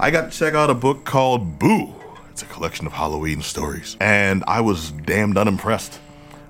I 0.00 0.12
got 0.12 0.30
to 0.30 0.38
check 0.38 0.54
out 0.54 0.70
a 0.70 0.74
book 0.74 1.04
called 1.04 1.58
Boo. 1.58 1.92
It's 2.30 2.42
a 2.42 2.46
collection 2.46 2.86
of 2.86 2.92
Halloween 2.92 3.42
stories, 3.42 3.96
and 4.00 4.44
I 4.46 4.60
was 4.60 4.92
damned 4.92 5.36
unimpressed. 5.36 5.98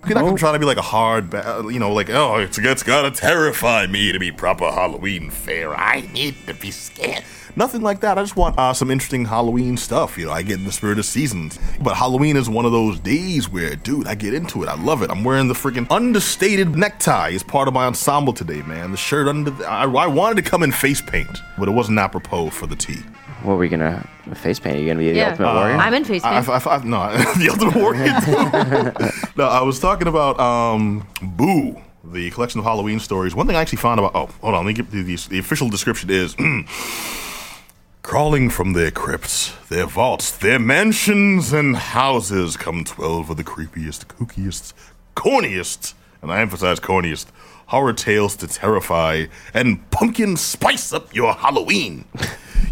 You're 0.06 0.17
not 0.17 0.24
gonna 0.24 0.36
try 0.36 0.52
to 0.52 0.58
be 0.58 0.67
like 0.67 0.76
a 0.76 0.82
hard, 0.82 1.30
ba- 1.30 1.62
you 1.64 1.79
know, 1.79 1.92
like 1.92 2.11
oh, 2.11 2.37
it's, 2.37 2.58
it's 2.58 2.82
gotta 2.82 3.11
terrify 3.11 3.87
me 3.87 4.12
to 4.12 4.19
be 4.19 4.30
proper 4.30 4.71
Halloween 4.71 5.30
fare. 5.30 5.74
I 5.74 6.03
need 6.12 6.37
to 6.46 6.53
be 6.54 6.71
scared. 6.71 7.24
Nothing 7.56 7.80
like 7.80 8.00
that. 8.00 8.19
I 8.19 8.22
just 8.22 8.37
want 8.37 8.58
uh, 8.58 8.74
some 8.74 8.90
interesting 8.90 9.24
Halloween 9.24 9.78
stuff. 9.78 10.19
You 10.19 10.26
know, 10.26 10.33
I 10.33 10.42
get 10.42 10.58
in 10.58 10.65
the 10.65 10.71
spirit 10.71 10.99
of 10.99 11.06
seasons. 11.06 11.58
But 11.80 11.96
Halloween 11.96 12.37
is 12.37 12.49
one 12.49 12.67
of 12.67 12.72
those 12.72 13.01
days 13.01 13.49
where, 13.49 13.74
dude, 13.74 14.06
I 14.06 14.15
get 14.15 14.33
into 14.35 14.62
it. 14.62 14.69
I 14.69 14.74
love 14.74 15.03
it. 15.03 15.10
I'm 15.10 15.24
wearing 15.24 15.49
the 15.49 15.54
freaking 15.54 15.90
understated 15.90 16.77
necktie 16.77 17.33
as 17.33 17.42
part 17.42 17.66
of 17.66 17.74
my 17.74 17.87
ensemble 17.87 18.33
today, 18.33 18.62
man. 18.62 18.92
The 18.92 18.96
shirt 18.96 19.27
under. 19.27 19.51
The, 19.51 19.65
I, 19.65 19.84
I 19.84 20.06
wanted 20.06 20.45
to 20.45 20.48
come 20.48 20.62
in 20.62 20.70
face 20.70 21.01
paint, 21.01 21.38
but 21.59 21.66
it 21.66 21.73
wasn't 21.73 21.98
apropos 21.98 22.51
for 22.51 22.66
the 22.66 22.77
tee. 22.77 23.01
What 23.42 23.52
were 23.52 23.59
we 23.59 23.68
gonna 23.68 24.06
face 24.34 24.59
paint? 24.59 24.77
Are 24.77 24.80
you 24.80 24.86
gonna 24.88 24.98
be 24.98 25.10
the 25.12 25.16
Yeah. 25.18 25.30
ultimate 25.30 25.55
warrior? 25.55 25.77
I'm 25.77 25.95
in 25.95 26.05
face 26.05 26.24
I, 26.24 26.41
paint. 26.42 26.48
I, 26.66 26.74
I, 26.77 26.84
no, 26.84 27.16
the 27.38 27.48
Ultimate 27.51 27.77
Warrior. 27.77 28.20
too. 28.24 29.30
no, 29.37 29.46
I 29.48 29.62
was 29.62 29.79
talking 29.79 30.09
about 30.09 30.38
um, 30.41 31.06
Boo, 31.23 31.80
the 32.05 32.30
collection 32.32 32.59
of 32.59 32.65
Halloween 32.65 32.98
stories. 33.01 33.34
One 33.34 33.46
thing 33.46 33.55
I 33.56 33.60
actually 33.60 33.79
found 33.79 34.01
about. 34.01 34.12
Oh, 34.15 34.27
hold 34.41 34.55
on. 34.55 34.65
Let 34.65 34.66
me 34.66 34.73
give 34.74 34.93
you 34.93 35.02
the, 35.05 35.29
the 35.29 35.38
official 35.38 35.69
description 35.69 36.10
is. 36.10 36.34
Crawling 38.02 38.48
from 38.48 38.73
their 38.73 38.91
crypts, 38.91 39.52
their 39.68 39.84
vaults, 39.84 40.30
their 40.30 40.59
mansions 40.59 41.52
and 41.52 41.77
houses 41.77 42.57
come 42.57 42.82
twelve 42.82 43.29
of 43.29 43.37
the 43.37 43.45
creepiest, 43.45 44.07
kookiest, 44.07 44.73
corniest, 45.15 45.93
and 46.23 46.32
I 46.32 46.41
emphasize 46.41 46.80
corniest, 46.80 47.27
horror 47.66 47.93
tales 47.93 48.34
to 48.37 48.46
terrify 48.46 49.27
and 49.52 49.91
pumpkin 49.91 50.38
spice 50.38 50.91
up 50.95 51.15
your 51.15 51.34
Halloween. 51.34 52.07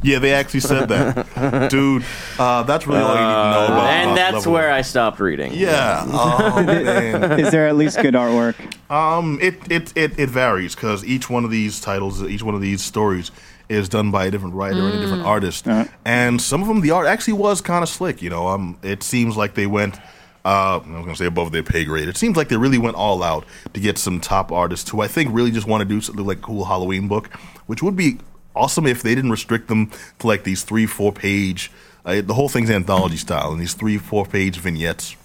Yeah, 0.07 0.21
they 0.21 0.33
actually 0.33 0.61
said 0.61 0.89
that, 0.89 1.69
dude. 1.71 2.05
Uh, 2.39 2.63
that's 2.63 2.87
really 2.87 3.01
all 3.01 3.09
you 3.09 3.15
need 3.15 3.21
to 3.21 3.51
know 3.51 3.65
about. 3.65 3.71
about 3.73 3.91
and 3.91 4.11
the 4.13 4.15
that's 4.15 4.35
level. 4.37 4.53
where 4.53 4.71
I 4.71 4.83
stopped 4.83 5.19
reading. 5.21 5.53
Yeah. 5.53 6.05
Oh, 6.07 6.63
man. 6.67 7.41
Is 7.41 7.51
there 7.51 7.67
at 7.67 7.77
least 7.77 8.01
good 8.01 8.15
artwork? 8.15 8.55
Um, 8.91 9.39
it 9.43 9.55
it 9.71 9.93
it, 9.97 10.19
it 10.19 10.31
varies 10.31 10.75
because 10.77 11.05
each 11.05 11.29
one 11.29 11.45
of 11.45 11.51
these 11.51 11.81
titles, 11.81 12.23
each 12.23 12.43
one 12.45 12.55
of 12.55 12.61
these 12.61 12.83
stories, 12.83 13.33
is 13.69 13.89
done 13.89 14.11
by 14.13 14.27
a 14.27 14.31
different 14.31 14.55
writer 14.55 14.79
and 14.79 14.95
a 14.95 15.01
different 15.01 15.25
artist, 15.25 15.67
Uh. 15.67 15.87
and 16.05 16.41
some 16.41 16.63
of 16.63 16.69
them 16.69 16.83
the 16.83 16.93
art 16.93 17.07
actually 17.09 17.35
was 17.35 17.61
kind 17.61 17.83
of 17.83 17.89
slick. 17.89 18.23
You 18.23 18.31
know, 18.31 18.47
um, 18.47 18.79
it 18.83 19.03
seems 19.03 19.37
like 19.37 19.55
they 19.55 19.67
went. 19.67 19.97
Uh, 20.45 20.79
I 20.79 20.89
was 20.99 21.05
gonna 21.05 21.17
say 21.17 21.27
above 21.27 21.51
their 21.51 21.65
pay 21.65 21.85
grade. 21.85 22.09
It 22.09 22.17
seems 22.17 22.37
like 22.37 22.49
they 22.49 22.57
really 22.57 22.79
went 22.79 22.95
all 22.95 23.25
out 23.25 23.45
to 23.75 23.81
get 23.81 23.99
some 23.99 24.21
top 24.21 24.53
artists 24.53 24.89
who 24.89 25.01
I 25.01 25.09
think 25.09 25.35
really 25.35 25.51
just 25.51 25.67
want 25.67 25.81
to 25.81 25.85
do 25.85 26.01
something 26.01 26.25
like 26.25 26.39
a 26.39 26.43
cool 26.43 26.65
Halloween 26.67 27.09
book, 27.09 27.35
which 27.67 27.83
would 27.83 27.97
be 27.97 28.19
awesome 28.57 28.87
if 28.87 29.03
they 29.03 29.15
didn't 29.15 29.31
restrict 29.31 29.69
them 29.69 29.91
to 30.19 30.27
like 30.27 30.45
these 30.45 30.63
three, 30.63 30.87
four 30.87 31.13
page. 31.13 31.71
Uh, 32.05 32.21
the 32.21 32.35
whole 32.35 32.49
thing's 32.49 32.71
anthology 32.71 33.17
style, 33.17 33.53
and 33.53 33.61
these 33.61 33.75
three, 33.75 33.99
four 33.99 34.25
page 34.25 34.59
vignettes 34.59 35.17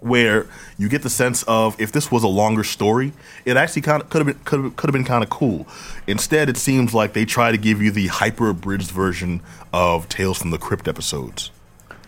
where 0.00 0.46
you 0.78 0.88
get 0.88 1.02
the 1.02 1.10
sense 1.10 1.42
of 1.44 1.78
if 1.80 1.90
this 1.90 2.10
was 2.10 2.22
a 2.22 2.28
longer 2.28 2.62
story, 2.62 3.12
it 3.44 3.56
actually 3.56 3.82
kind 3.82 4.02
of 4.02 4.08
could 4.10 4.26
have 4.26 4.44
been 4.44 4.70
could 4.74 4.86
have, 4.88 4.92
been 4.92 5.04
kind 5.04 5.24
of 5.24 5.30
cool. 5.30 5.66
Instead, 6.06 6.48
it 6.48 6.56
seems 6.56 6.94
like 6.94 7.12
they 7.12 7.24
try 7.24 7.50
to 7.50 7.58
give 7.58 7.82
you 7.82 7.90
the 7.90 8.06
hyper 8.08 8.50
abridged 8.50 8.90
version 8.90 9.40
of 9.72 10.08
Tales 10.08 10.38
from 10.38 10.50
the 10.50 10.58
Crypt 10.58 10.86
episodes. 10.88 11.50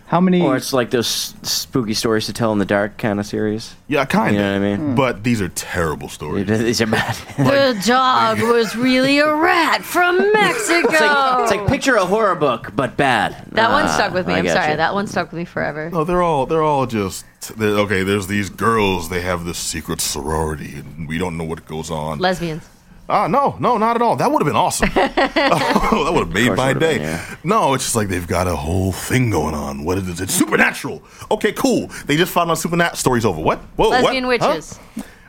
How 0.08 0.22
many? 0.22 0.40
Or 0.40 0.56
it's 0.56 0.72
like 0.72 0.90
those 0.90 1.06
spooky 1.42 1.92
stories 1.92 2.24
to 2.26 2.32
tell 2.32 2.50
in 2.52 2.58
the 2.58 2.64
dark 2.64 2.96
kind 2.96 3.20
of 3.20 3.26
series. 3.26 3.74
Yeah, 3.88 4.06
kind 4.06 4.28
of. 4.28 4.32
You 4.34 4.38
know 4.40 4.52
what 4.60 4.66
I 4.66 4.76
mean? 4.76 4.94
But 4.94 5.22
these 5.22 5.42
are 5.42 5.50
terrible 5.50 6.08
stories. 6.08 6.46
These 6.46 6.80
are 6.80 6.86
bad. 6.86 7.14
the 7.36 7.78
dog 7.86 8.40
was 8.40 8.74
really 8.74 9.18
a 9.18 9.34
rat 9.34 9.82
from 9.84 10.16
Mexico. 10.32 10.88
It's 10.88 11.00
like, 11.00 11.40
it's 11.42 11.50
like 11.52 11.66
picture 11.68 11.96
a 11.96 12.06
horror 12.06 12.34
book, 12.36 12.72
but 12.74 12.96
bad. 12.96 13.44
that 13.52 13.70
one 13.70 13.84
Ah, 13.84 13.88
stuck 13.94 14.14
with 14.14 14.26
me. 14.26 14.32
I 14.32 14.38
I'm 14.38 14.44
gotcha. 14.46 14.62
sorry. 14.62 14.76
That 14.76 14.94
one 14.94 15.06
stuck 15.06 15.30
with 15.30 15.38
me 15.38 15.44
forever. 15.44 15.90
No, 15.90 16.04
they're 16.04 16.22
all 16.22 16.46
they're 16.46 16.62
all 16.62 16.86
just 16.86 17.26
they're, 17.58 17.76
okay. 17.80 18.02
There's 18.02 18.26
these 18.28 18.48
girls. 18.48 19.10
They 19.10 19.20
have 19.20 19.44
this 19.44 19.58
secret 19.58 20.00
sorority, 20.00 20.76
and 20.76 21.06
we 21.06 21.18
don't 21.18 21.36
know 21.36 21.44
what 21.44 21.66
goes 21.66 21.90
on. 21.90 22.18
Lesbians. 22.18 22.62
Ah, 23.10 23.26
no, 23.26 23.56
no, 23.58 23.78
not 23.78 23.96
at 23.96 24.02
all. 24.02 24.16
That 24.16 24.30
would 24.30 24.42
have 24.42 24.46
been 24.46 24.56
awesome. 24.56 24.90
oh, 24.96 26.04
that 26.04 26.10
would 26.12 26.26
have 26.26 26.34
made 26.34 26.54
my 26.54 26.74
day. 26.74 26.98
been, 26.98 27.02
yeah. 27.02 27.36
No, 27.42 27.72
it's 27.72 27.84
just 27.84 27.96
like 27.96 28.08
they've 28.08 28.26
got 28.26 28.46
a 28.46 28.54
whole 28.54 28.92
thing 28.92 29.30
going 29.30 29.54
on. 29.54 29.84
What 29.84 29.96
is 29.96 30.08
it? 30.08 30.20
It's 30.20 30.34
supernatural. 30.34 31.02
Okay, 31.30 31.52
cool. 31.52 31.86
They 32.04 32.16
just 32.16 32.32
found 32.32 32.50
out 32.50 32.58
supernatural 32.58 32.96
stories 32.96 33.24
over. 33.24 33.40
What? 33.40 33.60
Whoa, 33.76 33.88
Lesbian 33.88 34.26
what? 34.26 34.40
Huh? 34.40 34.48
witches. 34.48 34.78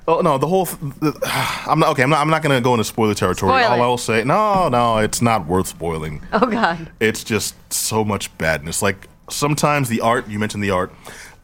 Oh 0.09 0.21
no, 0.21 0.37
the 0.37 0.47
whole. 0.47 0.65
Th- 0.65 0.79
the, 0.99 1.19
I'm 1.67 1.79
not 1.79 1.89
okay. 1.91 2.03
I'm 2.03 2.09
not. 2.09 2.19
I'm 2.19 2.29
not 2.29 2.41
going 2.41 2.57
to 2.57 2.61
go 2.61 2.73
into 2.73 2.83
spoiler 2.83 3.13
territory. 3.13 3.51
Spoil 3.51 3.63
All. 3.63 3.81
I 3.81 3.87
will 3.87 3.97
say, 3.97 4.23
no, 4.25 4.67
no, 4.67 4.97
it's 4.97 5.21
not 5.21 5.47
worth 5.47 5.67
spoiling. 5.67 6.21
Oh 6.33 6.47
God. 6.47 6.91
It's 6.99 7.23
just 7.23 7.55
so 7.71 8.03
much 8.03 8.35
badness. 8.37 8.81
Like 8.81 9.07
sometimes 9.29 9.87
the 9.87 10.01
art, 10.01 10.27
you 10.27 10.37
mentioned 10.37 10.63
the 10.63 10.71
art, 10.71 10.91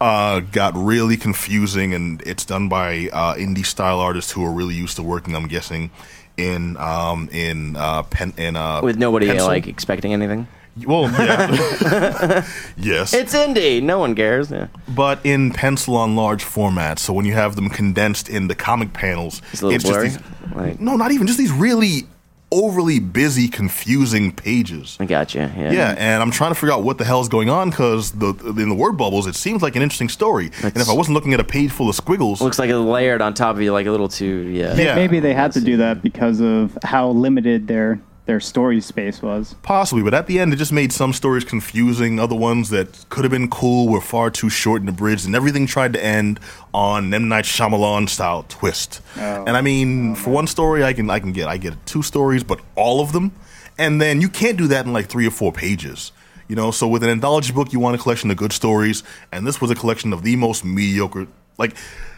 uh, 0.02 0.40
got 0.42 0.74
really 0.76 1.16
confusing, 1.16 1.94
and 1.94 2.22
it's 2.24 2.44
done 2.44 2.68
by 2.68 3.10
uh, 3.14 3.36
indie 3.36 3.66
style 3.66 4.00
artists 4.00 4.32
who 4.32 4.44
are 4.44 4.52
really 4.52 4.76
used 4.76 4.98
to 4.98 5.04
working. 5.04 5.36
I'm 5.36 5.48
guessing 5.48 5.92
in 6.38 6.78
um, 6.78 7.30
in 7.32 7.76
uh, 7.76 8.04
pen 8.04 8.34
in 8.38 8.56
uh, 8.56 8.82
With 8.84 8.98
nobody 8.98 9.28
pencil. 9.28 9.48
like 9.48 9.68
expecting 9.68 10.14
anything. 10.14 10.48
Well, 10.86 11.04
yeah, 11.12 12.44
yes, 12.78 13.14
It's 13.14 13.34
indie. 13.34 13.82
No 13.82 14.00
one 14.00 14.14
cares. 14.14 14.52
Yeah. 14.52 14.68
but 14.94 15.20
in 15.24 15.52
pencil 15.54 15.96
on 15.96 16.18
large 16.18 16.44
formats. 16.44 17.00
So 17.00 17.14
when 17.14 17.24
you 17.26 17.32
have 17.32 17.56
them 17.56 17.70
condensed 17.70 18.28
in 18.28 18.48
the 18.50 18.56
comic 18.56 18.92
panels, 18.92 19.42
It's 19.54 19.62
a 19.62 19.68
little 19.68 19.76
it's 19.76 19.86
blurry. 19.86 20.10
just 20.10 20.20
these, 20.20 20.54
Like- 20.56 20.80
no, 20.82 20.98
not 20.98 21.12
even 21.14 21.28
just 21.28 21.40
these 21.40 21.52
really 21.54 22.08
overly 22.52 23.00
busy, 23.00 23.48
confusing 23.48 24.32
pages. 24.32 24.98
I 25.00 25.06
gotcha. 25.06 25.52
Yeah. 25.58 25.72
Yeah, 25.72 25.96
and 25.98 26.22
I'm 26.22 26.32
trying 26.32 26.52
to 26.52 26.56
figure 26.56 26.74
out 26.74 26.84
what 26.84 26.98
the 26.98 27.04
hell 27.06 27.22
is 27.22 27.28
going 27.28 27.50
on 27.50 27.70
because 27.70 28.12
the 28.12 28.34
in 28.58 28.70
the 28.70 28.76
word 28.76 28.94
bubbles, 28.94 29.28
it 29.28 29.36
seems 29.36 29.62
like 29.62 29.76
an 29.76 29.82
interesting 29.82 30.10
story. 30.10 30.52
and 30.64 30.76
if 30.78 30.90
I 30.90 30.94
wasn't 30.94 31.16
looking 31.16 31.34
at 31.34 31.40
a 31.40 31.44
page 31.44 31.72
full 31.72 31.90
of 31.90 31.96
squiggles, 31.96 32.42
Looks 32.42 32.60
like 32.60 32.70
it's 32.70 32.78
layered 32.78 33.22
on 33.22 33.34
top 33.34 33.56
of 33.56 33.62
you, 33.62 33.74
like 33.74 33.88
a 33.88 33.92
little 33.92 34.08
too. 34.10 34.48
Yeah. 34.50 34.76
Yeah. 34.76 34.96
Maybe 34.96 35.20
they 35.20 35.34
had 35.34 35.52
to 35.54 35.62
do 35.62 35.78
that 35.78 36.02
because 36.02 36.40
of 36.42 36.78
how 36.84 37.10
limited 37.10 37.68
their 37.68 38.00
their 38.26 38.40
story 38.40 38.82
space 38.82 39.22
was. 39.22 39.56
possibly, 39.62 40.04
but 40.04 40.14
at 40.14 40.26
the 40.28 40.40
end, 40.40 40.52
it 40.52 40.56
just 40.56 40.72
made 40.72 40.92
some 40.92 41.14
stories 41.14 41.44
confusing. 41.44 42.20
Other 42.20 42.36
ones 42.36 42.70
that 42.70 43.06
could 43.10 43.24
have 43.24 43.32
been 43.32 43.50
cool 43.50 43.88
were 43.88 44.02
far 44.02 44.32
too 44.32 44.50
short 44.50 44.82
and 44.82 44.90
abridged, 44.90 45.26
and 45.26 45.36
everything 45.36 45.68
tried 45.68 45.94
to 45.94 46.04
end 46.04 46.40
on 46.74 47.14
M 47.14 47.28
Night 47.28 47.46
Shyamalan 47.46 48.10
style 48.10 48.44
twist. 48.50 49.02
Oh. 49.18 49.46
and 49.46 49.56
I 49.56 49.62
mean, 49.62 50.12
oh, 50.12 50.16
for 50.16 50.32
one 50.32 50.48
story, 50.48 50.84
I 50.84 50.94
can 50.94 51.10
I 51.10 51.20
can 51.20 51.34
get 51.34 51.48
I 51.48 51.58
get 51.58 51.74
two 51.86 52.02
stories, 52.02 52.44
but 52.44 52.60
all 52.76 53.02
of 53.02 53.12
them, 53.12 53.32
and 53.78 54.02
then 54.02 54.22
you 54.22 54.30
can't 54.30 54.58
do 54.58 54.68
that 54.68 54.86
in 54.86 54.94
like 54.94 55.08
three 55.08 55.28
or 55.28 55.32
four 55.32 55.52
pages. 55.52 56.12
You 56.48 56.56
know, 56.56 56.70
so 56.72 56.88
with 56.88 57.04
an 57.04 57.10
anthology 57.10 57.52
book, 57.54 57.74
you 57.74 57.80
want 57.80 57.96
a 57.96 58.00
collection 58.00 58.30
of 58.30 58.38
good 58.38 58.54
stories, 58.54 59.04
and 59.32 59.48
this 59.48 59.60
was 59.60 59.72
a 59.72 59.76
collection 59.76 60.14
of 60.14 60.22
the 60.22 60.36
most 60.36 60.64
mediocre. 60.64 61.28
Like, 61.58 61.76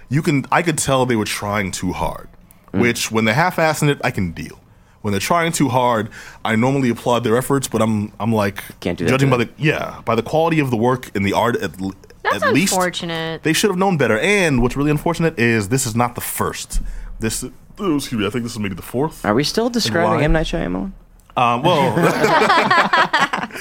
you 0.10 0.22
can, 0.22 0.46
I 0.52 0.64
could 0.64 0.78
tell 0.78 1.06
they 1.06 1.16
were 1.16 1.24
trying 1.24 1.72
too 1.72 1.94
hard. 1.94 2.28
Hmm. 2.72 2.82
Which, 2.82 3.10
when 3.10 3.24
they're 3.24 3.34
half-assing 3.34 3.90
it, 3.90 4.02
I 4.04 4.12
can 4.12 4.34
deal. 4.34 4.60
When 5.08 5.14
they're 5.14 5.22
trying 5.22 5.54
too 5.54 5.70
hard, 5.70 6.10
I 6.44 6.58
normally 6.58 6.90
applaud 6.90 7.24
their 7.24 7.38
efforts, 7.38 7.70
but 7.70 7.82
I'm, 7.82 8.12
I'm 8.20 8.34
like, 8.34 8.62
Can't 8.82 8.98
do 8.98 9.06
that 9.06 9.10
judging 9.12 9.30
to 9.30 9.38
by 9.38 9.44
the, 9.46 9.50
yeah, 9.58 10.02
by 10.04 10.16
the 10.16 10.22
quality 10.22 10.60
of 10.60 10.70
the 10.70 10.76
work 10.76 11.16
and 11.16 11.26
the 11.26 11.32
art 11.32 11.56
at, 11.56 11.82
l- 11.82 11.94
That's 12.24 12.44
at 12.44 12.54
least, 12.54 12.74
unfortunate. 12.74 13.42
they 13.44 13.54
should 13.54 13.70
have 13.70 13.78
known 13.80 13.96
better. 13.96 14.20
And 14.20 14.62
what's 14.62 14.76
really 14.76 14.92
unfortunate 14.92 15.40
is 15.40 15.70
this 15.70 15.86
is 15.86 15.96
not 15.96 16.16
the 16.16 16.20
first. 16.22 16.82
This, 17.22 17.46
oh, 17.80 17.96
excuse 17.96 18.20
me, 18.20 18.28
I 18.28 18.30
think 18.30 18.44
this 18.44 18.52
is 18.52 18.60
maybe 18.60 18.76
the 18.76 18.82
fourth. 18.82 19.24
Are 19.26 19.34
we 19.34 19.46
still 19.46 19.70
describing 19.70 20.26
M 20.26 20.34
Night 20.34 20.48
Shyamalan? 20.48 20.92
Um, 21.38 21.62
well, 21.64 21.94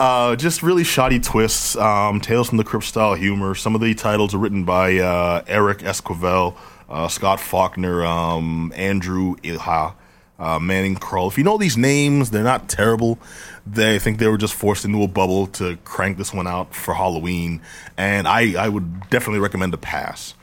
uh, 0.00 0.34
just 0.36 0.62
really 0.62 0.82
shoddy 0.82 1.20
twists, 1.20 1.76
um, 1.76 2.20
tales 2.20 2.48
from 2.48 2.58
the 2.58 2.64
crypt 2.64 2.86
style 2.86 3.14
humor. 3.14 3.54
Some 3.54 3.74
of 3.76 3.80
the 3.80 3.94
titles 3.94 4.34
are 4.34 4.38
written 4.38 4.64
by 4.64 4.96
uh, 4.98 5.44
Eric 5.46 5.78
Esquivel, 5.80 6.56
uh, 6.88 7.08
Scott 7.08 7.38
Faulkner, 7.38 8.04
um, 8.04 8.72
Andrew 8.74 9.36
Ilha, 9.42 9.94
uh, 10.40 10.58
Manning 10.58 10.96
Kroll. 10.96 11.28
If 11.28 11.38
you 11.38 11.44
know 11.44 11.58
these 11.58 11.76
names, 11.76 12.30
they're 12.30 12.42
not 12.42 12.68
terrible. 12.68 13.18
They 13.66 13.94
I 13.94 13.98
think 13.98 14.18
they 14.18 14.26
were 14.26 14.38
just 14.38 14.54
forced 14.54 14.84
into 14.84 15.02
a 15.02 15.08
bubble 15.08 15.46
to 15.48 15.76
crank 15.84 16.18
this 16.18 16.32
one 16.34 16.46
out 16.46 16.74
for 16.74 16.94
Halloween, 16.94 17.60
and 17.96 18.26
I, 18.26 18.54
I 18.60 18.68
would 18.68 19.08
definitely 19.10 19.40
recommend 19.40 19.74
a 19.74 19.78
pass. 19.78 20.34